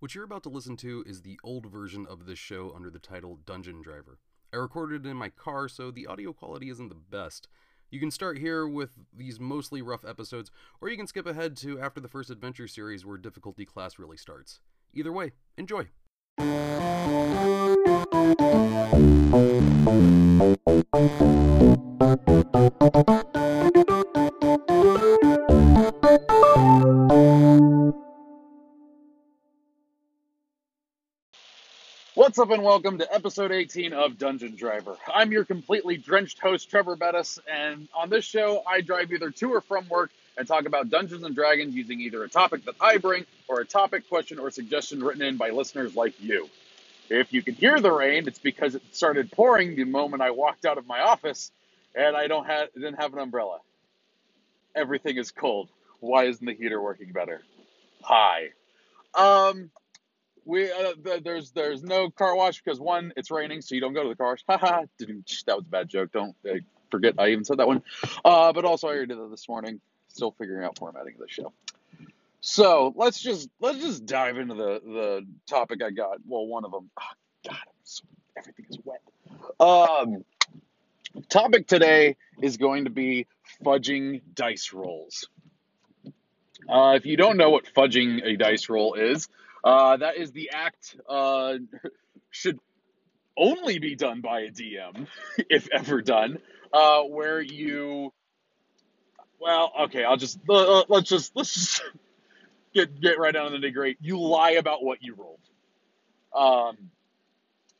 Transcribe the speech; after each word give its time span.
What 0.00 0.14
you're 0.14 0.24
about 0.24 0.42
to 0.42 0.48
listen 0.48 0.76
to 0.78 1.04
is 1.06 1.22
the 1.22 1.38
old 1.42 1.66
version 1.66 2.06
of 2.08 2.26
this 2.26 2.38
show 2.38 2.72
under 2.74 2.90
the 2.90 2.98
title 2.98 3.38
Dungeon 3.46 3.80
Driver. 3.80 4.18
I 4.52 4.56
recorded 4.56 5.06
it 5.06 5.08
in 5.08 5.16
my 5.16 5.30
car, 5.30 5.68
so 5.68 5.90
the 5.90 6.06
audio 6.06 6.32
quality 6.32 6.68
isn't 6.68 6.88
the 6.88 6.94
best. 6.94 7.48
You 7.90 8.00
can 8.00 8.10
start 8.10 8.38
here 8.38 8.66
with 8.66 8.98
these 9.16 9.38
mostly 9.38 9.82
rough 9.82 10.04
episodes, 10.04 10.50
or 10.80 10.88
you 10.88 10.96
can 10.96 11.06
skip 11.06 11.26
ahead 11.26 11.56
to 11.58 11.80
after 11.80 12.00
the 12.00 12.08
first 12.08 12.28
adventure 12.28 12.66
series 12.66 13.06
where 13.06 13.16
difficulty 13.16 13.64
class 13.64 13.98
really 13.98 14.16
starts. 14.16 14.60
Either 14.92 15.12
way, 15.12 15.32
enjoy! 15.56 15.88
What's 32.34 32.50
up, 32.50 32.52
and 32.52 32.64
welcome 32.64 32.98
to 32.98 33.14
episode 33.14 33.52
18 33.52 33.92
of 33.92 34.18
Dungeon 34.18 34.56
Driver. 34.56 34.96
I'm 35.06 35.30
your 35.30 35.44
completely 35.44 35.96
drenched 35.96 36.40
host, 36.40 36.68
Trevor 36.68 36.96
Bettis, 36.96 37.38
and 37.48 37.86
on 37.94 38.10
this 38.10 38.24
show, 38.24 38.64
I 38.66 38.80
drive 38.80 39.12
either 39.12 39.30
to 39.30 39.54
or 39.54 39.60
from 39.60 39.88
work 39.88 40.10
and 40.36 40.44
talk 40.44 40.66
about 40.66 40.90
Dungeons 40.90 41.22
and 41.22 41.32
Dragons 41.32 41.76
using 41.76 42.00
either 42.00 42.24
a 42.24 42.28
topic 42.28 42.64
that 42.64 42.74
I 42.80 42.96
bring 42.96 43.24
or 43.46 43.60
a 43.60 43.64
topic, 43.64 44.08
question, 44.08 44.40
or 44.40 44.50
suggestion 44.50 45.00
written 45.00 45.22
in 45.22 45.36
by 45.36 45.50
listeners 45.50 45.94
like 45.94 46.20
you. 46.20 46.50
If 47.08 47.32
you 47.32 47.40
can 47.40 47.54
hear 47.54 47.78
the 47.78 47.92
rain, 47.92 48.26
it's 48.26 48.40
because 48.40 48.74
it 48.74 48.82
started 48.90 49.30
pouring 49.30 49.76
the 49.76 49.84
moment 49.84 50.20
I 50.20 50.32
walked 50.32 50.64
out 50.64 50.76
of 50.76 50.88
my 50.88 51.02
office, 51.02 51.52
and 51.94 52.16
I 52.16 52.26
don't 52.26 52.46
have 52.46 52.74
didn't 52.74 52.96
have 52.96 53.12
an 53.12 53.20
umbrella. 53.20 53.60
Everything 54.74 55.18
is 55.18 55.30
cold. 55.30 55.68
Why 56.00 56.24
isn't 56.24 56.44
the 56.44 56.54
heater 56.54 56.82
working 56.82 57.12
better? 57.12 57.42
Hi. 58.02 58.48
Um, 59.14 59.70
we 60.44 60.70
uh, 60.70 60.92
th- 61.02 61.22
there's 61.24 61.50
there's 61.52 61.82
no 61.82 62.10
car 62.10 62.36
wash 62.36 62.62
because 62.62 62.80
one, 62.80 63.12
it's 63.16 63.30
raining, 63.30 63.62
so 63.62 63.74
you 63.74 63.80
don't 63.80 63.94
go 63.94 64.02
to 64.02 64.08
the 64.08 64.16
car 64.16 64.30
wash. 64.30 64.44
Haha, 64.48 64.82
that 64.98 65.56
was 65.56 65.64
a 65.66 65.70
bad 65.70 65.88
joke. 65.88 66.12
Don't 66.12 66.34
uh, 66.48 66.54
forget 66.90 67.14
I 67.18 67.28
even 67.28 67.44
said 67.44 67.58
that 67.58 67.66
one. 67.66 67.82
Uh, 68.24 68.52
but 68.52 68.64
also 68.64 68.88
I 68.88 68.92
already 68.92 69.06
did 69.08 69.18
that 69.18 69.30
this 69.30 69.48
morning. 69.48 69.80
Still 70.08 70.32
figuring 70.32 70.64
out 70.64 70.78
formatting 70.78 71.14
of 71.14 71.20
the 71.20 71.28
show. 71.28 71.52
So 72.40 72.92
let's 72.96 73.20
just 73.20 73.48
let's 73.60 73.78
just 73.78 74.04
dive 74.06 74.36
into 74.36 74.54
the 74.54 74.80
the 74.84 75.26
topic 75.48 75.82
I 75.82 75.90
got. 75.90 76.18
Well, 76.26 76.46
one 76.46 76.64
of 76.64 76.72
them. 76.72 76.90
Oh, 77.00 77.48
God, 77.48 77.56
so, 77.84 78.04
everything 78.36 78.66
is 78.68 78.78
wet. 78.84 79.00
Um, 79.60 80.24
topic 81.28 81.66
today 81.66 82.16
is 82.42 82.56
going 82.56 82.84
to 82.84 82.90
be 82.90 83.26
fudging 83.64 84.20
dice 84.34 84.72
rolls. 84.72 85.28
Uh, 86.68 86.94
if 86.96 87.04
you 87.06 87.16
don't 87.16 87.36
know 87.36 87.50
what 87.50 87.64
fudging 87.74 88.24
a 88.24 88.36
dice 88.36 88.68
roll 88.68 88.94
is, 88.94 89.28
uh, 89.64 89.96
that 89.96 90.18
is 90.18 90.30
the 90.32 90.50
act 90.52 90.94
uh, 91.08 91.54
should 92.30 92.60
only 93.36 93.78
be 93.78 93.96
done 93.96 94.20
by 94.20 94.40
a 94.40 94.50
DM, 94.50 95.06
if 95.50 95.68
ever 95.72 96.02
done, 96.02 96.38
uh, 96.72 97.02
where 97.02 97.40
you. 97.40 98.12
Well, 99.40 99.72
okay, 99.82 100.04
I'll 100.04 100.16
just 100.16 100.38
uh, 100.48 100.80
uh, 100.80 100.84
let's 100.88 101.08
just 101.08 101.34
let's 101.34 101.52
just 101.54 101.82
get 102.74 103.00
get 103.00 103.18
right 103.18 103.32
down 103.32 103.52
to 103.52 103.58
the 103.58 103.66
nitty. 103.66 103.96
You 104.00 104.20
lie 104.20 104.52
about 104.52 104.84
what 104.84 105.02
you 105.02 105.14
rolled. 105.14 105.40
Um, 106.34 106.90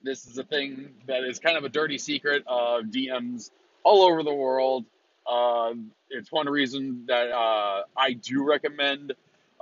this 0.02 0.26
is 0.26 0.38
a 0.38 0.44
thing 0.44 0.90
that 1.06 1.24
is 1.24 1.38
kind 1.38 1.56
of 1.56 1.64
a 1.64 1.68
dirty 1.68 1.98
secret 1.98 2.44
of 2.46 2.84
DMs 2.84 3.50
all 3.82 4.02
over 4.02 4.22
the 4.22 4.34
world. 4.34 4.84
Uh, 5.26 5.72
it's 6.10 6.30
one 6.30 6.46
reason 6.46 7.04
that 7.08 7.30
uh, 7.30 7.82
I 7.96 8.12
do 8.12 8.44
recommend 8.44 9.14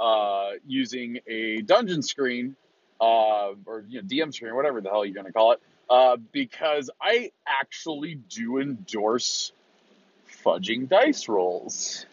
uh, 0.03 0.51
using 0.67 1.21
a 1.29 1.63
dungeon 1.63 2.03
screen 2.03 2.57
uh, 3.01 3.53
or 3.67 3.85
you 3.89 4.03
know, 4.03 4.09
DM 4.09 4.35
screen, 4.35 4.55
whatever 4.57 4.81
the 4.81 4.91
hell 4.91 5.05
you're 5.05 5.15
going 5.15 5.27
to 5.27 5.33
call 5.33 5.53
it, 5.53 5.63
uh, 5.89 6.17
because 6.33 6.91
I 7.01 7.31
actually 7.47 8.17
do 8.17 8.59
endorse 8.59 9.53
fudging 10.45 10.89
dice 10.89 11.29
rolls. 11.29 12.05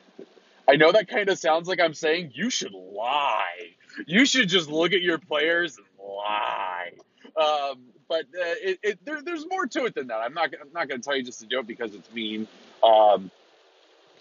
I 0.68 0.76
know 0.76 0.92
that 0.92 1.08
kind 1.08 1.30
of 1.30 1.40
sounds 1.40 1.68
like 1.68 1.80
I'm 1.80 1.96
saying 1.96 2.34
you 2.36 2.52
should 2.52 2.74
lie. 2.74 3.76
You 4.06 4.26
should 4.26 4.50
just 4.50 4.70
look 4.70 4.94
at 4.94 5.02
your 5.02 5.18
players 5.18 5.78
and 5.78 5.88
lie. 6.00 6.92
Um, 7.36 7.86
but 8.08 8.26
uh, 8.26 8.56
it, 8.62 8.80
it, 8.84 9.06
there, 9.06 9.22
there's 9.24 9.48
more 9.50 9.66
to 9.66 9.86
it 9.86 9.96
than 9.96 10.08
that. 10.08 10.18
I'm 10.18 10.34
not, 10.36 10.54
I'm 10.62 10.72
not 10.74 10.88
going 10.88 11.02
to 11.02 11.06
tell 11.06 11.18
you 11.18 11.24
just 11.24 11.42
a 11.42 11.48
joke 11.48 11.66
because 11.66 11.96
it's 11.96 12.12
mean. 12.14 12.48
Um, 12.84 13.32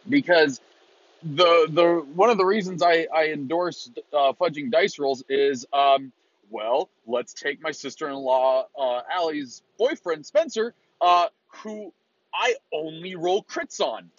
because 0.08 0.60
the 1.22 1.68
the 1.70 2.06
one 2.14 2.30
of 2.30 2.38
the 2.38 2.46
reasons 2.46 2.82
I 2.82 3.06
I 3.14 3.26
endorse 3.28 3.90
uh, 4.12 4.32
fudging 4.40 4.70
dice 4.70 4.98
rolls 4.98 5.24
is 5.28 5.66
um 5.72 6.12
well 6.50 6.90
let's 7.06 7.34
take 7.34 7.62
my 7.62 7.72
sister-in-law 7.72 8.66
uh, 8.78 9.00
Allie's 9.12 9.62
boyfriend 9.78 10.26
Spencer 10.26 10.74
uh 11.00 11.26
who 11.48 11.92
I 12.34 12.54
only 12.72 13.16
roll 13.16 13.42
crits 13.42 13.80
on. 13.80 14.10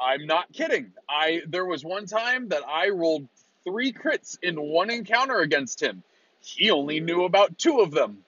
I'm 0.00 0.26
not 0.26 0.52
kidding. 0.52 0.92
I 1.08 1.42
there 1.48 1.66
was 1.66 1.84
one 1.84 2.06
time 2.06 2.48
that 2.48 2.62
I 2.68 2.88
rolled 2.90 3.28
three 3.64 3.92
crits 3.92 4.38
in 4.42 4.60
one 4.60 4.90
encounter 4.90 5.38
against 5.40 5.82
him. 5.82 6.02
He 6.40 6.70
only 6.70 7.00
knew 7.00 7.24
about 7.24 7.58
two 7.58 7.80
of 7.80 7.92
them. 7.92 8.24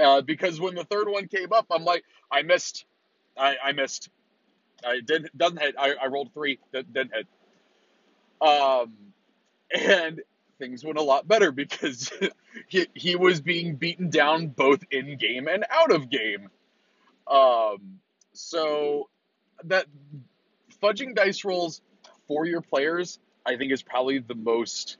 Uh, 0.00 0.22
because 0.22 0.60
when 0.60 0.74
the 0.74 0.84
third 0.84 1.08
one 1.08 1.28
came 1.28 1.52
up, 1.52 1.66
I'm 1.70 1.84
like, 1.84 2.04
I 2.30 2.42
missed. 2.42 2.86
I, 3.36 3.56
I 3.62 3.72
missed. 3.72 4.08
I 4.86 5.00
did 5.00 5.30
doesn't 5.36 5.60
hit. 5.60 5.74
I, 5.78 5.94
I 6.02 6.06
rolled 6.06 6.32
three 6.32 6.58
that 6.72 6.92
didn't 6.92 7.12
hit. 7.14 7.26
Um, 8.40 8.92
and 9.74 10.20
things 10.58 10.84
went 10.84 10.98
a 10.98 11.02
lot 11.02 11.26
better 11.26 11.52
because 11.52 12.12
he 12.68 12.86
he 12.94 13.16
was 13.16 13.40
being 13.40 13.76
beaten 13.76 14.10
down 14.10 14.48
both 14.48 14.82
in 14.90 15.16
game 15.16 15.48
and 15.48 15.64
out 15.70 15.92
of 15.92 16.10
game. 16.10 16.48
Um, 17.30 18.00
so 18.32 19.08
that 19.64 19.86
fudging 20.82 21.14
dice 21.14 21.44
rolls 21.44 21.80
for 22.26 22.46
your 22.46 22.60
players, 22.60 23.18
I 23.46 23.56
think, 23.56 23.72
is 23.72 23.82
probably 23.82 24.18
the 24.18 24.34
most 24.34 24.96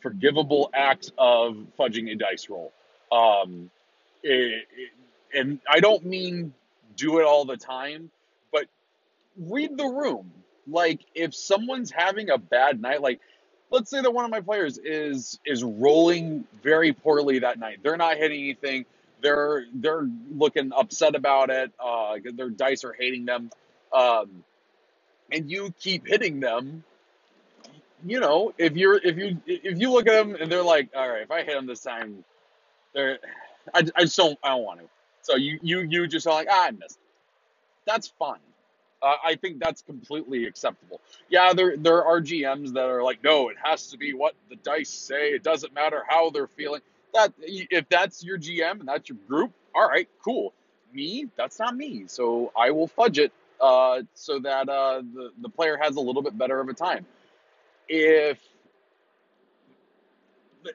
forgivable 0.00 0.70
act 0.72 1.12
of 1.18 1.56
fudging 1.78 2.10
a 2.10 2.14
dice 2.14 2.48
roll. 2.48 2.72
Um, 3.10 3.70
it, 4.22 4.66
it, 4.76 5.38
and 5.38 5.60
I 5.68 5.80
don't 5.80 6.04
mean 6.04 6.54
do 6.96 7.18
it 7.18 7.24
all 7.24 7.44
the 7.44 7.56
time, 7.56 8.10
read 9.38 9.78
the 9.78 9.86
room. 9.86 10.32
Like 10.68 11.00
if 11.14 11.34
someone's 11.34 11.92
having 11.92 12.30
a 12.30 12.38
bad 12.38 12.80
night, 12.82 13.02
like 13.02 13.20
let's 13.70 13.90
say 13.90 14.02
that 14.02 14.12
one 14.12 14.26
of 14.26 14.32
my 14.32 14.42
players 14.42 14.78
is 14.78 15.40
is 15.46 15.64
rolling 15.64 16.44
very 16.62 16.94
poorly 16.94 17.40
that 17.40 17.58
night. 17.60 17.80
They're 17.84 17.98
not 17.98 18.18
hitting 18.18 18.40
anything. 18.40 18.86
They're 19.22 19.66
they're 19.74 20.08
looking 20.32 20.72
upset 20.76 21.16
about 21.16 21.50
it. 21.50 21.72
Uh, 21.84 22.16
their 22.34 22.50
dice 22.50 22.84
are 22.84 22.94
hating 22.94 23.26
them, 23.26 23.50
um, 23.92 24.44
and 25.32 25.50
you 25.50 25.74
keep 25.80 26.06
hitting 26.06 26.40
them. 26.40 26.84
You 28.06 28.20
know, 28.20 28.52
if 28.58 28.76
you're 28.76 28.96
if 29.02 29.18
you 29.18 29.40
if 29.46 29.78
you 29.80 29.92
look 29.92 30.08
at 30.08 30.14
them 30.26 30.36
and 30.40 30.52
they're 30.52 30.62
like, 30.64 30.90
all 30.96 31.08
right, 31.08 31.22
if 31.22 31.30
I 31.30 31.42
hit 31.44 31.54
them 31.54 31.66
this 31.66 31.82
time, 31.82 32.24
they're 32.94 33.18
I, 33.74 33.84
I 33.96 34.02
just 34.02 34.16
don't 34.16 34.38
I 34.42 34.50
don't 34.50 34.64
want 34.64 34.80
to. 34.80 34.86
So 35.22 35.36
you 35.36 35.58
you 35.62 35.80
you 35.82 36.08
just 36.08 36.26
are 36.26 36.34
like 36.34 36.48
ah, 36.50 36.66
I 36.68 36.70
missed. 36.72 36.96
It. 36.96 37.12
That's 37.86 38.08
fine. 38.18 38.40
Uh, 39.02 39.14
I 39.24 39.36
think 39.36 39.60
that's 39.60 39.82
completely 39.82 40.46
acceptable. 40.46 41.00
Yeah, 41.30 41.52
there 41.54 41.76
there 41.76 42.04
are 42.04 42.20
GMs 42.20 42.72
that 42.74 42.84
are 42.84 43.02
like, 43.02 43.22
no, 43.22 43.48
it 43.48 43.56
has 43.62 43.88
to 43.88 43.98
be 43.98 44.12
what 44.14 44.34
the 44.50 44.56
dice 44.56 44.90
say. 44.90 45.30
It 45.30 45.42
doesn't 45.44 45.72
matter 45.72 46.02
how 46.08 46.30
they're 46.30 46.48
feeling. 46.48 46.80
That 47.14 47.32
if 47.38 47.88
that's 47.88 48.24
your 48.24 48.38
GM 48.38 48.80
and 48.80 48.88
that's 48.88 49.08
your 49.08 49.18
group, 49.28 49.52
all 49.74 49.88
right, 49.88 50.08
cool. 50.24 50.52
Me, 50.92 51.28
that's 51.36 51.58
not 51.60 51.76
me. 51.76 52.04
So 52.08 52.52
I 52.58 52.70
will 52.70 52.88
fudge 52.88 53.18
it 53.18 53.32
uh, 53.60 54.02
so 54.14 54.40
that 54.40 54.68
uh, 54.68 55.02
the 55.14 55.30
the 55.42 55.48
player 55.48 55.78
has 55.80 55.96
a 55.96 56.00
little 56.00 56.22
bit 56.22 56.36
better 56.36 56.60
of 56.60 56.68
a 56.68 56.74
time. 56.74 57.06
If 57.88 58.38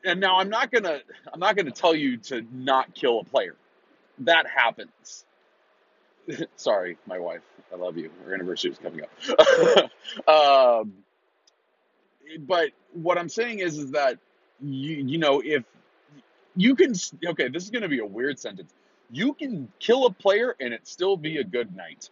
and 0.06 0.20
now 0.20 0.38
I'm 0.40 0.50
not 0.50 0.72
gonna 0.72 1.02
I'm 1.34 1.40
not 1.40 1.56
gonna 1.58 1.72
tell 1.72 1.96
you 1.96 2.18
to 2.18 2.46
not 2.54 2.94
kill 2.96 3.20
a 3.20 3.24
player. 3.26 3.56
That 4.20 4.48
happens. 4.48 5.26
Sorry, 6.56 6.98
my 7.06 7.20
wife. 7.20 7.42
I 7.72 7.76
love 7.76 7.98
you. 7.98 8.10
Our 8.26 8.34
anniversary 8.34 8.72
is 8.72 8.78
coming 8.78 9.02
up. 9.02 10.28
um, 10.28 10.94
but 12.40 12.70
what 12.94 13.18
I'm 13.18 13.30
saying 13.30 13.60
is, 13.60 13.78
is 13.78 13.92
that 13.92 14.18
you, 14.62 14.96
you 14.98 15.18
know, 15.18 15.42
if 15.44 15.64
you 16.56 16.76
can, 16.76 16.94
okay, 17.26 17.50
this 17.50 17.64
is 17.64 17.70
going 17.70 17.82
to 17.82 17.90
be 17.90 18.00
a 18.00 18.06
weird 18.06 18.40
sentence. 18.40 18.74
You 19.12 19.34
can 19.34 19.72
kill 19.80 20.06
a 20.06 20.12
player 20.12 20.56
and 20.60 20.74
it 20.74 20.88
still 20.88 21.18
be 21.18 21.38
a 21.38 21.44
good 21.44 21.76
night. 21.76 22.10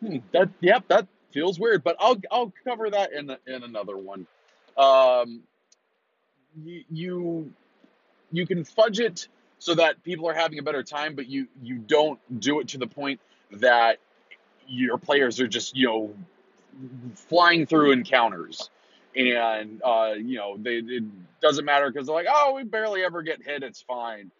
Hmm, 0.00 0.18
that, 0.32 0.48
yep, 0.60 0.84
that 0.88 1.06
feels 1.32 1.58
weird, 1.58 1.82
but 1.84 1.96
I'll, 1.98 2.16
I'll 2.30 2.52
cover 2.64 2.90
that 2.90 3.12
in, 3.12 3.30
in 3.46 3.62
another 3.64 3.96
one. 3.96 4.26
Um, 4.76 5.42
you, 6.64 6.84
you, 6.90 7.52
you 8.30 8.46
can 8.46 8.64
fudge 8.64 9.00
it 9.00 9.28
so 9.58 9.74
that 9.74 10.02
people 10.02 10.28
are 10.28 10.34
having 10.34 10.58
a 10.58 10.62
better 10.62 10.82
time, 10.82 11.14
but 11.14 11.26
you, 11.28 11.48
you 11.62 11.76
don't 11.76 12.18
do 12.40 12.60
it 12.60 12.68
to 12.68 12.78
the 12.78 12.86
point 12.86 13.20
that 13.50 13.98
your 14.66 14.98
players 14.98 15.40
are 15.40 15.48
just, 15.48 15.76
you 15.76 15.86
know, 15.86 16.14
flying 17.14 17.66
through 17.66 17.92
encounters. 17.92 18.70
and 19.16 19.82
uh, 19.82 20.14
you 20.16 20.36
know 20.36 20.56
they 20.58 20.76
it 20.76 21.04
doesn't 21.40 21.64
matter 21.64 21.90
because 21.90 22.06
they're 22.06 22.14
like, 22.14 22.26
oh, 22.30 22.54
we 22.54 22.64
barely 22.64 23.02
ever 23.02 23.22
get 23.22 23.42
hit. 23.42 23.62
It's 23.62 23.82
fine. 23.82 24.30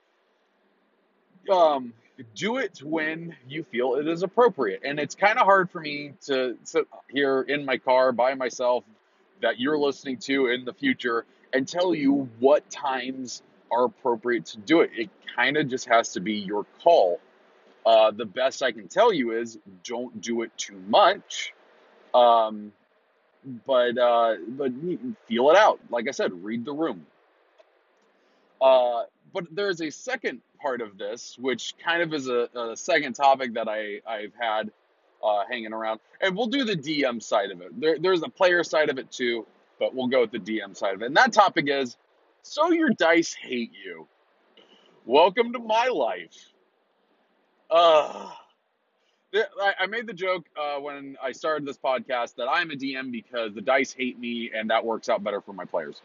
Um, 1.51 1.93
do 2.35 2.59
it 2.59 2.83
when 2.83 3.37
you 3.49 3.63
feel 3.63 3.95
it 3.95 4.07
is 4.07 4.23
appropriate, 4.23 4.83
and 4.85 4.99
it's 4.99 5.15
kind 5.15 5.39
of 5.39 5.45
hard 5.45 5.71
for 5.71 5.81
me 5.81 6.13
to 6.27 6.57
sit 6.65 6.87
here 7.09 7.43
in 7.43 7.65
my 7.65 7.79
car 7.79 8.13
by 8.13 8.35
myself 8.35 8.85
that 9.41 9.59
you're 9.59 9.79
listening 9.79 10.19
to 10.19 10.49
in 10.49 10.65
the 10.65 10.73
future 10.73 11.25
and 11.53 11.67
tell 11.67 11.95
you 11.95 12.29
what 12.39 12.69
times 12.71 13.43
are 13.71 13.85
appropriate 13.85 14.47
to 14.47 14.59
do 14.59 14.81
it. 14.81 14.91
It 14.97 15.11
kind 15.37 15.57
of 15.57 15.69
just 15.69 15.87
has 15.87 16.13
to 16.13 16.21
be 16.21 16.35
your 16.35 16.65
call. 16.83 17.21
Uh, 17.87 18.11
the 18.11 18.25
best 18.25 18.63
I 18.63 18.73
can 18.73 18.89
tell 18.89 19.13
you 19.13 19.33
is 19.33 19.59
don't 19.85 20.21
do 20.21 20.43
it 20.43 20.51
too 20.57 20.81
much. 20.89 21.53
Um, 22.15 22.73
but 23.67 23.97
uh, 23.97 24.37
but 24.49 24.73
feel 25.27 25.51
it 25.51 25.57
out. 25.57 25.81
Like 25.91 26.09
I 26.09 26.11
said, 26.11 26.33
read 26.45 26.65
the 26.65 26.73
room. 26.73 27.07
Uh, 28.61 29.05
but 29.33 29.45
there's 29.53 29.81
a 29.81 29.91
second 29.91 30.41
part 30.61 30.81
of 30.81 30.99
this, 30.99 31.37
which 31.39 31.75
kind 31.83 32.03
of 32.03 32.13
is 32.13 32.29
a, 32.29 32.49
a 32.55 32.77
second 32.77 33.15
topic 33.15 33.55
that 33.55 33.69
I 33.69 34.01
I've 34.07 34.33
had 34.39 34.71
uh, 35.23 35.45
hanging 35.49 35.73
around, 35.73 36.01
and 36.21 36.37
we'll 36.37 36.47
do 36.47 36.65
the 36.65 36.77
DM 36.77 37.23
side 37.23 37.51
of 37.51 37.61
it. 37.61 37.81
There, 37.81 37.99
there's 37.99 38.23
a 38.23 38.29
player 38.29 38.65
side 38.65 38.91
of 38.91 38.99
it 38.99 39.11
too, 39.11 39.47
but 39.79 39.95
we'll 39.95 40.09
go 40.09 40.21
with 40.23 40.33
the 40.33 40.39
DM 40.39 40.77
side 40.77 40.95
of 40.95 41.03
it. 41.03 41.07
And 41.07 41.17
that 41.17 41.33
topic 41.33 41.67
is, 41.69 41.97
so 42.43 42.71
your 42.71 42.91
dice 42.91 43.35
hate 43.35 43.73
you. 43.85 44.07
Welcome 45.05 45.53
to 45.53 45.59
my 45.59 45.89
life. 45.89 46.53
Uh, 47.71 48.31
I 49.79 49.87
made 49.87 50.07
the 50.07 50.15
joke 50.15 50.47
uh, 50.57 50.81
when 50.81 51.17
I 51.23 51.33
started 51.33 51.67
this 51.67 51.79
podcast 51.79 52.37
that 52.37 52.49
I'm 52.51 52.71
a 52.71 52.75
DM 52.75 53.13
because 53.13 53.55
the 53.55 53.61
dice 53.61 53.93
hate 53.93 54.19
me 54.19 54.51
and 54.55 54.71
that 54.71 54.85
works 54.85 55.09
out 55.09 55.23
better 55.23 55.41
for 55.41 55.53
my 55.53 55.65
players. 55.65 56.01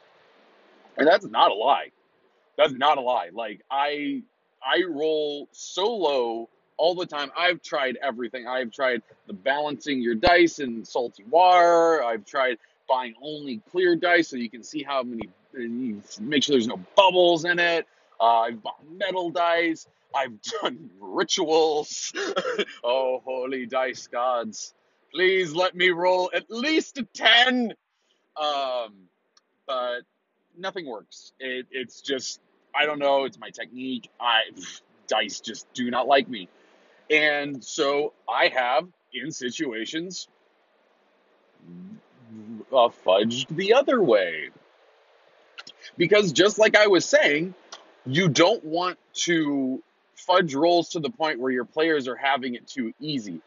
And 0.97 1.07
that's 1.07 1.25
not 1.25 1.51
a 1.51 1.53
lie. 1.53 1.91
That's 2.57 2.73
not 2.73 2.97
a 2.97 3.01
lie. 3.01 3.29
Like 3.33 3.61
I 3.71 4.21
I 4.61 4.83
roll 4.87 5.47
so 5.51 5.95
low 5.95 6.49
all 6.77 6.95
the 6.95 7.05
time. 7.05 7.31
I've 7.37 7.61
tried 7.61 7.97
everything. 8.03 8.47
I've 8.47 8.71
tried 8.71 9.01
the 9.27 9.33
balancing 9.33 10.01
your 10.01 10.15
dice 10.15 10.59
in 10.59 10.83
salty 10.85 11.23
water. 11.23 12.03
I've 12.03 12.25
tried 12.25 12.57
buying 12.87 13.13
only 13.21 13.61
clear 13.71 13.95
dice 13.95 14.29
so 14.29 14.37
you 14.37 14.49
can 14.49 14.63
see 14.63 14.83
how 14.83 15.03
many. 15.03 15.29
You 15.53 16.01
make 16.19 16.43
sure 16.43 16.55
there's 16.55 16.67
no 16.67 16.79
bubbles 16.95 17.45
in 17.45 17.59
it. 17.59 17.87
Uh, 18.19 18.41
I've 18.41 18.63
bought 18.63 18.79
metal 18.97 19.29
dice. 19.29 19.87
I've 20.15 20.41
done 20.61 20.89
rituals. 20.99 22.13
oh, 22.83 23.21
holy 23.25 23.65
dice 23.65 24.07
gods. 24.07 24.73
Please 25.13 25.53
let 25.53 25.75
me 25.75 25.89
roll 25.89 26.31
at 26.33 26.49
least 26.49 26.97
a 26.97 27.03
10. 27.13 27.73
Um, 28.35 28.93
but 29.67 30.01
nothing 30.57 30.87
works. 30.87 31.33
It, 31.39 31.67
it's 31.71 32.01
just, 32.01 32.39
I 32.75 32.85
don't 32.85 32.99
know. 32.99 33.25
It's 33.25 33.39
my 33.39 33.49
technique. 33.49 34.09
I 34.19 34.41
dice 35.07 35.39
just 35.39 35.71
do 35.73 35.91
not 35.91 36.07
like 36.07 36.27
me. 36.27 36.49
And 37.09 37.63
so 37.63 38.13
I 38.27 38.47
have, 38.47 38.87
in 39.13 39.31
situations, 39.31 40.27
uh, 42.73 42.89
fudged 43.05 43.47
the 43.55 43.73
other 43.73 44.01
way. 44.01 44.49
Because 45.97 46.31
just 46.31 46.57
like 46.57 46.75
I 46.75 46.87
was 46.87 47.05
saying, 47.05 47.53
you 48.05 48.29
don't 48.29 48.63
want 48.63 48.97
to 49.13 49.81
fudge 50.15 50.55
rolls 50.55 50.89
to 50.89 50.99
the 50.99 51.09
point 51.09 51.39
where 51.39 51.51
your 51.51 51.65
players 51.65 52.07
are 52.07 52.15
having 52.15 52.55
it 52.55 52.67
too 52.67 52.93
easy. 52.99 53.41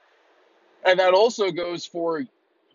And 0.85 1.01
that 1.01 1.15
also 1.15 1.51
goes 1.51 1.87
for 1.87 2.25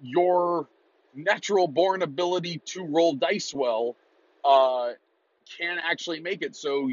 your 0.02 0.68
natural 1.14 1.68
born 1.68 2.02
ability 2.02 2.62
to 2.66 2.84
roll 2.84 3.14
dice 3.14 3.54
well 3.54 3.96
uh, 4.44 4.92
can 5.58 5.78
actually 5.80 6.20
make 6.20 6.42
it 6.42 6.56
so 6.56 6.90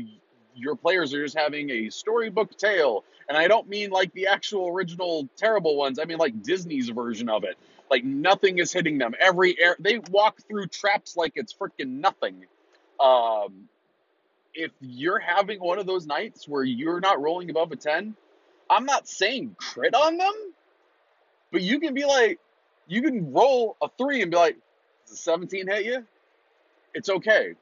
your 0.55 0.75
players 0.75 1.15
are 1.15 1.23
just 1.23 1.39
having 1.39 1.71
a 1.71 1.89
storybook 1.91 2.57
tale. 2.57 3.05
And 3.29 3.39
I 3.39 3.47
don't 3.49 3.69
mean 3.69 3.91
like 3.91 4.13
the 4.13 4.27
actual 4.27 4.69
original 4.69 5.29
terrible 5.37 5.77
ones. 5.77 5.99
I 5.99 6.05
mean 6.05 6.19
like 6.19 6.43
Disney's 6.43 6.89
version 6.89 7.29
of 7.29 7.45
it. 7.45 7.57
Like 7.91 8.05
nothing 8.05 8.59
is 8.59 8.73
hitting 8.73 8.99
them. 8.99 9.15
Every 9.19 9.59
air 9.61 9.77
they 9.79 9.99
walk 10.11 10.39
through 10.49 10.67
traps 10.67 11.17
like 11.17 11.33
it's 11.37 11.55
freaking 11.55 12.01
nothing. 12.01 12.45
Um, 13.01 13.69
if 14.55 14.73
you're 14.81 15.19
having 15.19 15.61
one 15.61 15.79
of 15.79 15.87
those 15.87 16.07
nights 16.07 16.47
where 16.49 16.65
you're 16.65 17.01
not 17.01 17.21
rolling 17.21 17.49
above 17.51 17.71
a 17.73 17.77
10, 17.77 18.15
I'm 18.69 18.85
not 18.85 19.09
saying 19.09 19.57
crit 19.59 19.95
on 19.95 20.17
them, 20.17 20.35
but 21.53 21.63
you 21.63 21.81
can 21.81 21.95
be 21.95 22.05
like, 22.05 22.39
you 22.87 23.03
can 23.03 23.33
roll 23.33 23.77
a 23.81 23.89
three 23.97 24.23
and 24.23 24.31
be 24.31 24.37
like, 24.37 24.57
does 25.07 25.15
a 25.15 25.23
17 25.23 25.69
hit 25.69 25.85
you? 25.85 26.07
It's 26.95 27.09
okay. 27.09 27.55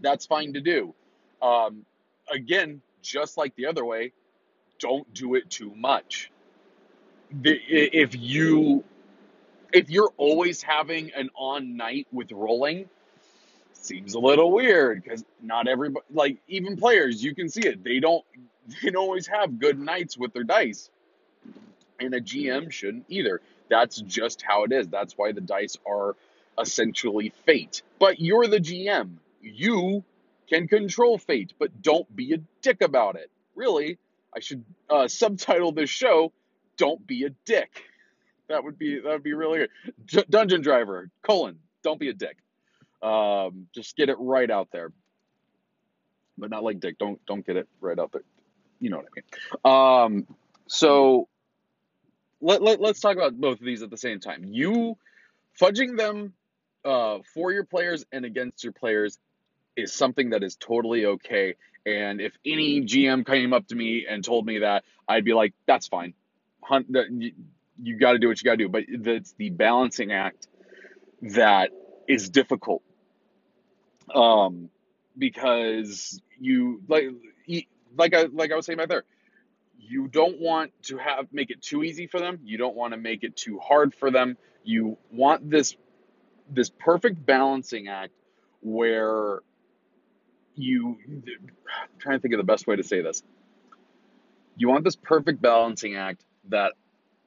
That's 0.00 0.26
fine 0.26 0.52
to 0.52 0.60
do. 0.60 0.94
Um, 1.42 1.84
again, 2.30 2.80
just 3.02 3.36
like 3.36 3.54
the 3.56 3.66
other 3.66 3.84
way, 3.84 4.12
don't 4.78 5.12
do 5.12 5.34
it 5.34 5.50
too 5.50 5.74
much. 5.74 6.30
The, 7.42 7.58
if 7.68 8.16
you 8.16 8.84
if 9.72 9.90
you're 9.90 10.12
always 10.16 10.62
having 10.62 11.12
an 11.14 11.30
on 11.34 11.76
night 11.76 12.06
with 12.12 12.32
rolling, 12.32 12.88
seems 13.72 14.14
a 14.14 14.18
little 14.18 14.52
weird 14.52 15.02
because 15.02 15.24
not 15.42 15.68
everybody 15.68 16.04
like 16.12 16.38
even 16.48 16.76
players 16.76 17.22
you 17.22 17.34
can 17.34 17.48
see 17.48 17.62
it. 17.62 17.82
They 17.82 18.00
don't 18.00 18.24
they 18.82 18.90
don't 18.90 19.02
always 19.02 19.26
have 19.26 19.58
good 19.58 19.78
nights 19.78 20.16
with 20.16 20.32
their 20.32 20.44
dice. 20.44 20.90
And 22.00 22.14
a 22.14 22.20
gm 22.20 22.70
shouldn't 22.70 23.06
either. 23.08 23.40
That's 23.68 24.00
just 24.00 24.42
how 24.42 24.64
it 24.64 24.72
is. 24.72 24.88
That's 24.88 25.14
why 25.18 25.32
the 25.32 25.40
dice 25.40 25.76
are 25.86 26.16
essentially 26.58 27.32
fate. 27.44 27.82
But 27.98 28.20
you're 28.20 28.46
the 28.46 28.60
gm 28.60 29.16
you 29.42 30.04
can 30.48 30.66
control 30.66 31.18
fate 31.18 31.52
but 31.58 31.82
don't 31.82 32.14
be 32.14 32.34
a 32.34 32.38
dick 32.62 32.82
about 32.82 33.16
it. 33.16 33.30
Really 33.54 33.98
i 34.34 34.40
should 34.40 34.64
uh, 34.90 35.08
subtitle 35.08 35.72
this 35.72 35.90
show 35.90 36.32
don't 36.76 37.04
be 37.06 37.24
a 37.24 37.30
dick 37.46 37.82
that 38.48 38.62
would 38.62 38.78
be 38.78 39.00
that 39.00 39.10
would 39.10 39.22
be 39.22 39.34
really 39.34 39.58
good 39.58 39.70
D- 40.06 40.24
dungeon 40.30 40.62
driver 40.62 41.10
colon 41.22 41.58
don't 41.82 42.00
be 42.00 42.08
a 42.08 42.14
dick 42.14 42.38
um, 43.02 43.68
just 43.74 43.96
get 43.96 44.08
it 44.08 44.16
right 44.18 44.50
out 44.50 44.68
there, 44.72 44.92
but 46.36 46.50
not 46.50 46.64
like 46.64 46.80
Dick. 46.80 46.98
Don't 46.98 47.24
don't 47.26 47.46
get 47.46 47.56
it 47.56 47.68
right 47.80 47.98
out 47.98 48.12
there. 48.12 48.22
You 48.80 48.90
know 48.90 48.98
what 48.98 49.06
I 49.06 50.06
mean. 50.10 50.16
Um, 50.26 50.36
so 50.66 51.28
let, 52.40 52.62
let 52.62 52.80
let's 52.80 53.00
talk 53.00 53.16
about 53.16 53.40
both 53.40 53.60
of 53.60 53.66
these 53.66 53.82
at 53.82 53.90
the 53.90 53.96
same 53.96 54.20
time. 54.20 54.44
You 54.44 54.96
fudging 55.60 55.96
them 55.96 56.32
uh, 56.84 57.18
for 57.34 57.52
your 57.52 57.64
players 57.64 58.04
and 58.12 58.24
against 58.24 58.64
your 58.64 58.72
players 58.72 59.18
is 59.76 59.92
something 59.92 60.30
that 60.30 60.42
is 60.42 60.56
totally 60.56 61.06
okay. 61.06 61.54
And 61.86 62.20
if 62.20 62.36
any 62.44 62.82
GM 62.82 63.24
came 63.24 63.52
up 63.52 63.68
to 63.68 63.76
me 63.76 64.06
and 64.08 64.24
told 64.24 64.44
me 64.44 64.58
that, 64.58 64.84
I'd 65.08 65.24
be 65.24 65.34
like, 65.34 65.54
"That's 65.66 65.86
fine. 65.86 66.14
Hunt, 66.62 66.92
you, 67.82 67.96
got 67.96 68.12
to 68.12 68.18
do 68.18 68.28
what 68.28 68.40
you 68.40 68.44
got 68.44 68.52
to 68.52 68.56
do." 68.64 68.68
But 68.68 68.84
it's 68.88 69.34
the 69.38 69.50
balancing 69.50 70.12
act 70.12 70.48
that 71.22 71.70
is 72.06 72.30
difficult 72.30 72.82
um, 74.14 74.70
because 75.16 76.20
you 76.38 76.82
like 76.88 77.10
like 77.96 78.14
I 78.14 78.24
like 78.24 78.52
I 78.52 78.56
was 78.56 78.66
saying 78.66 78.78
back 78.78 78.88
there, 78.88 79.04
you 79.78 80.08
don't 80.08 80.40
want 80.40 80.72
to 80.84 80.98
have 80.98 81.32
make 81.32 81.50
it 81.50 81.62
too 81.62 81.82
easy 81.82 82.06
for 82.06 82.20
them. 82.20 82.40
You 82.44 82.58
don't 82.58 82.76
want 82.76 82.92
to 82.92 82.98
make 82.98 83.24
it 83.24 83.36
too 83.36 83.58
hard 83.58 83.94
for 83.94 84.10
them. 84.10 84.36
You 84.64 84.98
want 85.10 85.50
this 85.50 85.76
this 86.50 86.70
perfect 86.70 87.24
balancing 87.24 87.88
act 87.88 88.12
where 88.60 89.40
you 90.54 90.98
I'm 91.08 91.98
trying 91.98 92.18
to 92.18 92.22
think 92.22 92.34
of 92.34 92.38
the 92.38 92.44
best 92.44 92.66
way 92.66 92.76
to 92.76 92.82
say 92.82 93.02
this. 93.02 93.22
You 94.56 94.68
want 94.68 94.84
this 94.84 94.96
perfect 94.96 95.40
balancing 95.40 95.96
act 95.96 96.24
that 96.48 96.72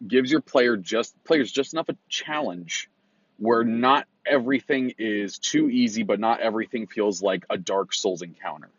gives 0.06 0.32
your 0.32 0.42
player 0.42 0.78
just 0.78 1.22
players 1.24 1.52
just 1.52 1.74
enough 1.74 1.90
a 1.90 1.96
challenge 2.10 2.90
where 3.38 3.64
not 3.64 4.08
everything 4.26 4.94
is 4.98 5.40
too 5.40 5.70
easy, 5.70 6.04
but 6.04 6.20
not 6.20 6.42
everything 6.42 6.88
feels 6.88 7.22
like 7.22 7.46
a 7.50 7.58
Dark 7.58 7.94
Souls 7.94 8.22
encounter. 8.22 8.70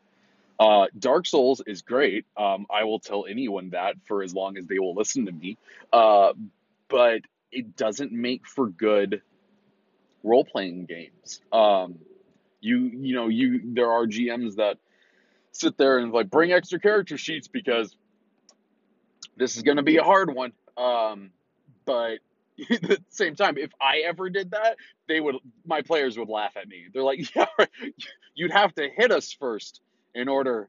Uh, 0.59 0.87
Dark 0.97 1.27
Souls 1.27 1.61
is 1.67 1.83
great. 1.83 2.27
Um, 2.37 2.67
I 2.71 2.85
will 2.85 3.01
tell 3.01 3.27
anyone 3.27 3.71
that 3.71 3.97
for 4.05 4.23
as 4.23 4.33
long 4.33 4.57
as 4.57 4.67
they 4.67 4.79
will 4.79 4.95
listen 4.95 5.27
to 5.27 5.33
me. 5.33 5.59
Uh, 5.93 6.35
but 6.89 7.23
it 7.51 7.77
doesn't 7.77 8.13
make 8.13 8.47
for 8.47 8.69
good 8.69 9.23
role 10.23 10.45
playing 10.45 10.87
games. 10.87 11.41
Um, 11.53 11.99
you 12.61 12.79
you 12.79 13.15
know 13.17 13.29
you 13.29 13.61
there 13.75 13.91
are 13.91 14.07
GMs 14.07 14.57
that 14.57 14.79
sit 15.51 15.77
there 15.77 15.99
and 15.99 16.13
like 16.13 16.31
bring 16.31 16.53
extra 16.53 16.79
character 16.79 17.19
sheets 17.19 17.49
because 17.49 17.97
this 19.37 19.57
is 19.57 19.63
going 19.63 19.79
to 19.79 19.83
be 19.83 19.97
a 19.97 20.05
hard 20.05 20.33
one. 20.33 20.53
Um, 20.77 21.31
but 21.85 22.19
at 22.71 22.83
the 22.83 23.03
same 23.09 23.35
time, 23.35 23.59
if 23.59 23.73
I 23.81 24.03
ever 24.07 24.31
did 24.31 24.53
that, 24.53 24.77
they 25.09 25.21
would 25.21 25.37
my 25.67 25.83
players 25.83 26.19
would 26.19 26.29
laugh 26.29 26.57
at 26.57 26.69
me. 26.69 26.87
They're 26.93 27.03
like, 27.03 27.35
"Yeah, 27.35 27.47
you'd 28.35 28.53
have 28.53 28.75
to 28.75 28.89
hit 28.89 29.11
us 29.11 29.33
first 29.33 29.81
in 30.15 30.29
order 30.29 30.69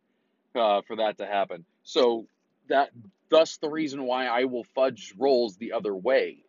uh, 0.55 0.81
for 0.87 0.97
that 0.97 1.17
to 1.17 1.25
happen." 1.25 1.65
So 1.83 2.27
that 2.69 2.89
thus 3.29 3.57
the 3.57 3.69
reason 3.69 4.03
why 4.03 4.27
I 4.27 4.45
will 4.45 4.63
fudge 4.75 5.13
rolls 5.17 5.57
the 5.57 5.73
other 5.73 5.95
way, 5.95 6.43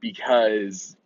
because 0.00 0.96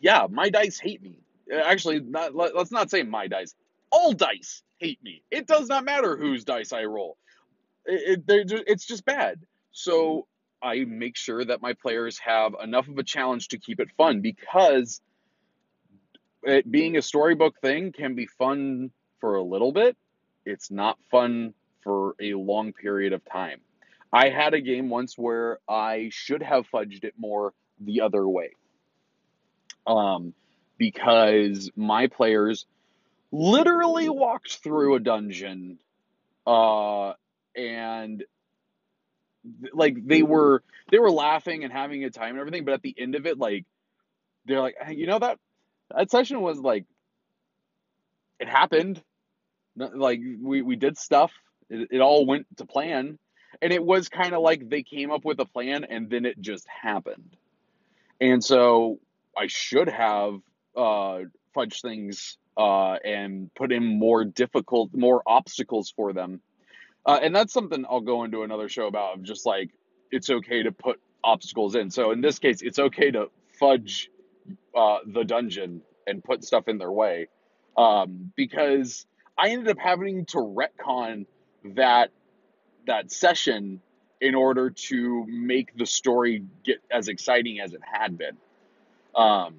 yeah, 0.00 0.26
my 0.30 0.50
dice 0.50 0.78
hate 0.78 1.02
me. 1.02 1.18
actually, 1.64 2.00
not, 2.00 2.34
let, 2.34 2.54
us 2.56 2.70
not 2.70 2.90
say 2.90 3.02
my 3.02 3.26
dice. 3.26 3.54
All 3.90 4.12
dice 4.12 4.62
hate 4.78 5.02
me. 5.02 5.22
It 5.30 5.46
does 5.46 5.68
not 5.68 5.84
matter 5.84 6.16
whose 6.16 6.44
dice 6.44 6.72
I 6.72 6.84
roll. 6.84 7.16
It, 7.86 8.22
it, 8.28 8.64
it's 8.66 8.86
just 8.86 9.04
bad. 9.04 9.40
So 9.72 10.26
I 10.62 10.84
make 10.84 11.16
sure 11.16 11.44
that 11.44 11.62
my 11.62 11.72
players 11.74 12.18
have 12.18 12.54
enough 12.62 12.88
of 12.88 12.98
a 12.98 13.02
challenge 13.02 13.48
to 13.48 13.58
keep 13.58 13.80
it 13.80 13.88
fun 13.96 14.20
because 14.20 15.00
it 16.42 16.70
being 16.70 16.96
a 16.96 17.02
storybook 17.02 17.60
thing 17.60 17.92
can 17.92 18.14
be 18.14 18.26
fun 18.26 18.90
for 19.20 19.36
a 19.36 19.42
little 19.42 19.72
bit. 19.72 19.96
It's 20.44 20.70
not 20.70 20.98
fun 21.10 21.54
for 21.82 22.14
a 22.20 22.34
long 22.34 22.72
period 22.72 23.12
of 23.12 23.22
time. 23.24 23.60
I 24.12 24.28
had 24.28 24.54
a 24.54 24.60
game 24.60 24.90
once 24.90 25.16
where 25.16 25.58
I 25.68 26.08
should 26.12 26.42
have 26.42 26.68
fudged 26.68 27.04
it 27.04 27.14
more 27.16 27.52
the 27.78 28.00
other 28.00 28.26
way. 28.26 28.54
Um, 29.86 30.34
because 30.78 31.70
my 31.76 32.08
players 32.08 32.66
literally 33.32 34.08
walked 34.08 34.56
through 34.62 34.96
a 34.96 35.00
dungeon 35.00 35.78
uh, 36.46 37.12
and 37.54 38.24
like 39.72 39.96
they 40.06 40.22
were 40.22 40.62
they 40.90 40.98
were 40.98 41.10
laughing 41.10 41.64
and 41.64 41.72
having 41.72 42.04
a 42.04 42.10
time 42.10 42.30
and 42.30 42.40
everything 42.40 42.64
but 42.64 42.74
at 42.74 42.82
the 42.82 42.94
end 42.98 43.14
of 43.14 43.26
it 43.26 43.38
like 43.38 43.64
they're 44.46 44.60
like 44.60 44.76
hey, 44.84 44.94
you 44.94 45.06
know 45.06 45.18
that 45.18 45.38
that 45.96 46.10
session 46.10 46.40
was 46.40 46.58
like 46.58 46.84
it 48.40 48.48
happened. 48.48 49.02
Like 49.76 50.20
we 50.42 50.62
we 50.62 50.76
did 50.76 50.98
stuff. 50.98 51.32
It, 51.68 51.88
it 51.92 52.00
all 52.00 52.26
went 52.26 52.46
to 52.56 52.66
plan. 52.66 53.18
And 53.62 53.72
it 53.72 53.84
was 53.84 54.08
kind 54.08 54.34
of 54.34 54.42
like 54.42 54.68
they 54.68 54.82
came 54.82 55.10
up 55.10 55.24
with 55.24 55.38
a 55.40 55.44
plan 55.44 55.84
and 55.84 56.08
then 56.08 56.24
it 56.24 56.40
just 56.40 56.66
happened. 56.68 57.36
And 58.20 58.42
so 58.42 58.98
i 59.36 59.46
should 59.46 59.88
have 59.88 60.40
uh 60.76 61.20
fudged 61.56 61.82
things 61.82 62.36
uh 62.56 62.94
and 62.94 63.48
put 63.54 63.70
in 63.70 63.84
more 63.98 64.24
difficult 64.24 64.90
more 64.92 65.22
obstacles 65.26 65.92
for 65.94 66.12
them 66.12 66.40
uh, 67.06 67.18
and 67.22 67.34
that's 67.34 67.52
something 67.52 67.84
I'll 67.88 68.00
go 68.00 68.24
into 68.24 68.42
another 68.42 68.68
show 68.68 68.86
about 68.86 69.18
of 69.18 69.22
just 69.22 69.46
like 69.46 69.70
it's 70.10 70.30
okay 70.30 70.62
to 70.62 70.72
put 70.72 71.00
obstacles 71.22 71.74
in. 71.74 71.90
So 71.90 72.10
in 72.10 72.20
this 72.20 72.38
case, 72.38 72.62
it's 72.62 72.78
okay 72.78 73.10
to 73.10 73.30
fudge 73.58 74.10
uh, 74.74 74.98
the 75.06 75.24
dungeon 75.24 75.82
and 76.06 76.22
put 76.22 76.44
stuff 76.44 76.68
in 76.68 76.78
their 76.78 76.90
way 76.90 77.28
um, 77.76 78.32
because 78.36 79.06
I 79.38 79.50
ended 79.50 79.68
up 79.68 79.78
having 79.78 80.26
to 80.26 80.38
retcon 80.38 81.26
that 81.76 82.10
that 82.86 83.10
session 83.12 83.80
in 84.20 84.34
order 84.34 84.70
to 84.70 85.24
make 85.26 85.76
the 85.76 85.86
story 85.86 86.44
get 86.64 86.78
as 86.90 87.08
exciting 87.08 87.60
as 87.60 87.72
it 87.72 87.80
had 87.82 88.18
been. 88.18 88.36
Um, 89.14 89.54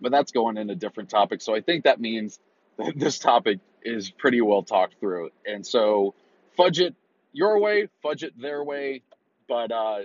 but 0.00 0.12
that's 0.12 0.30
going 0.30 0.56
in 0.56 0.70
a 0.70 0.74
different 0.74 1.10
topic. 1.10 1.42
So 1.42 1.54
I 1.54 1.60
think 1.60 1.84
that 1.84 2.00
means 2.00 2.38
that 2.78 2.92
this 2.96 3.18
topic 3.18 3.58
is 3.82 4.10
pretty 4.10 4.40
well 4.40 4.62
talked 4.62 5.00
through. 5.00 5.30
And 5.46 5.66
so 5.66 6.14
fudge 6.58 6.80
it 6.80 6.94
your 7.32 7.58
way, 7.58 7.88
fudge 8.02 8.24
it 8.24 8.38
their 8.38 8.62
way, 8.62 9.00
but 9.48 9.72
uh, 9.72 10.00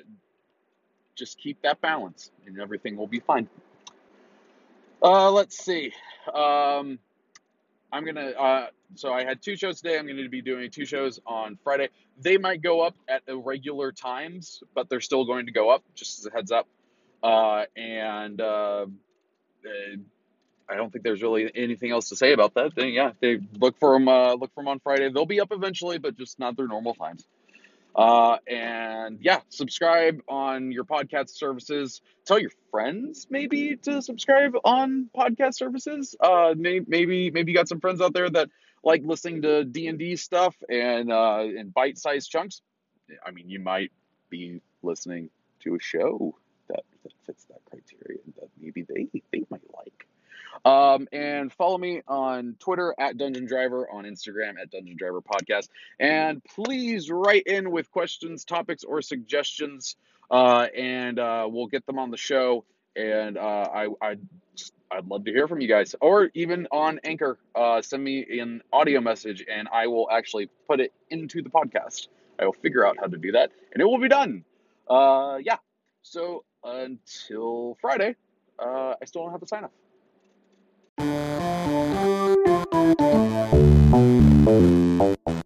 just 1.15 1.38
keep 1.38 1.62
that 1.63 1.81
balance 1.81 2.31
and 2.45 2.62
everything 2.62 2.95
will 2.95 3.07
be 3.07 3.19
fine. 3.19 3.50
Uh, 5.01 5.29
let's 5.31 5.57
see. 5.57 5.91
Um, 6.33 7.00
I'm 7.91 8.05
gonna. 8.05 8.29
Uh, 8.29 8.67
so 8.95 9.12
I 9.12 9.25
had 9.25 9.41
two 9.41 9.55
shows 9.55 9.81
today. 9.81 9.98
I'm 9.98 10.07
to 10.07 10.29
be 10.29 10.41
doing 10.41 10.69
two 10.69 10.86
shows 10.86 11.19
on 11.25 11.57
Friday. 11.63 11.89
They 12.22 12.38
might 12.38 12.62
go 12.62 12.81
up 12.81 12.95
at 13.10 13.24
irregular 13.27 13.91
times, 13.91 14.63
but 14.75 14.88
they're 14.88 15.01
still 15.01 15.25
going 15.25 15.48
to 15.48 15.51
go 15.51 15.69
up. 15.69 15.83
Just 15.95 16.19
as 16.19 16.25
a 16.27 16.31
heads 16.31 16.51
up. 16.51 16.67
Uh, 17.24 17.65
and 17.75 18.39
uh, 18.39 18.86
I 20.70 20.75
don't 20.75 20.91
think 20.91 21.03
there's 21.03 21.22
really 21.22 21.51
anything 21.53 21.91
else 21.91 22.10
to 22.10 22.15
say 22.15 22.34
about 22.34 22.53
that. 22.55 22.75
Then 22.75 22.89
yeah, 22.89 23.12
they 23.20 23.39
look 23.60 23.77
for 23.79 23.93
them. 23.93 24.08
Uh, 24.08 24.34
look 24.34 24.53
for 24.53 24.63
them 24.63 24.70
on 24.70 24.79
Friday. 24.79 25.10
They'll 25.10 25.25
be 25.25 25.41
up 25.41 25.51
eventually, 25.51 25.98
but 25.98 26.17
just 26.17 26.39
not 26.39 26.55
their 26.55 26.67
normal 26.67 26.93
times. 26.93 27.25
Uh, 27.96 28.38
and 28.48 29.20
yeah, 29.22 29.41
subscribe 29.50 30.22
on 30.27 30.72
your 30.72 30.84
podcast 30.84 31.29
services. 31.29 32.01
Tell 32.25 32.39
your 32.39 32.50
friends 32.72 33.27
maybe 33.29 33.75
to 33.84 34.01
subscribe 34.01 34.53
on 34.63 35.10
podcast 35.15 35.55
services. 35.55 36.15
Uh, 36.20 36.55
maybe 36.58 36.86
maybe 36.88 37.32
maybe 37.32 37.51
you 37.51 37.58
got 37.58 37.67
some 37.67 37.79
friends 37.79 38.01
out 38.01 38.13
there 38.13 38.29
that 38.29 38.50
like 38.84 39.03
listening 39.05 39.43
to 39.43 39.63
D 39.63 39.88
and 39.88 40.00
D 40.00 40.15
stuff 40.15 40.55
and 40.70 41.12
uh, 41.12 41.43
in 41.43 41.70
bite 41.70 41.98
sized 41.98 42.32
chunks. 42.32 42.62
I 43.25 43.32
mean, 43.32 43.50
you 43.50 43.60
might 43.60 43.91
be 44.29 44.62
listening 44.82 45.29
to 45.62 45.75
a 45.75 45.79
show 45.79 46.36
that, 46.70 46.84
that 47.03 47.13
fits 47.25 47.43
that 47.46 47.60
criteria 47.70 48.20
that 48.39 48.50
maybe 48.60 48.82
they 48.82 49.08
they. 49.32 49.43
Um, 50.65 51.08
and 51.12 51.51
follow 51.51 51.77
me 51.77 52.01
on 52.08 52.55
Twitter 52.60 52.96
at 52.98 53.17
Dungeon 53.17 53.46
Driver, 53.46 53.89
on 53.91 54.05
Instagram 54.05 54.53
at 54.62 54.72
Dungeon 54.72 54.96
Driver 54.98 55.22
Podcast. 55.22 55.67
And 56.00 56.41
please 56.43 57.10
write 57.10 57.43
in 57.48 57.72
with 57.72 57.91
questions, 57.91 58.46
topics, 58.46 58.84
or 58.84 59.01
suggestions, 59.01 59.98
uh, 60.32 60.67
and 60.75 61.20
uh, 61.20 61.48
we'll 61.51 61.67
get 61.67 61.86
them 61.86 62.00
on 62.00 62.12
the 62.12 62.17
show. 62.17 62.63
And 62.96 63.38
uh, 63.38 63.41
I, 63.41 63.88
I, 64.01 64.15
I'd 64.91 65.08
love 65.08 65.25
to 65.25 65.32
hear 65.32 65.48
from 65.48 65.60
you 65.60 65.67
guys, 65.67 65.96
or 66.00 66.29
even 66.34 66.67
on 66.72 67.00
Anchor. 67.03 67.38
Uh, 67.53 67.82
send 67.82 68.03
me 68.03 68.39
an 68.39 68.62
audio 68.72 69.01
message, 69.01 69.43
and 69.51 69.67
I 69.67 69.88
will 69.88 70.08
actually 70.10 70.50
put 70.67 70.79
it 70.79 70.93
into 71.10 71.41
the 71.41 71.50
podcast. 71.50 72.08
I 72.39 72.46
will 72.46 72.53
figure 72.53 72.86
out 72.86 72.98
how 73.00 73.08
to 73.08 73.17
do 73.17 73.34
that, 73.34 73.51
and 73.74 73.82
it 73.82 73.86
will 73.86 74.00
be 74.00 74.08
done. 74.08 74.46
Uh, 74.89 75.39
yeah. 75.41 75.58
So 76.03 76.43
until 76.63 77.77
Friday, 77.82 78.15
uh, 78.60 78.93
I 79.01 79.05
still 79.05 79.24
don't 79.24 79.32
have 79.32 79.41
a 79.41 79.48
sign 79.48 79.65
off. 79.65 79.72
Thank 82.95 83.23
you. 85.27 85.42